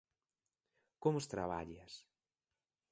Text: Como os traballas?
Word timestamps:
Como 1.01 1.15
os 1.21 1.29
traballas? 1.33 1.93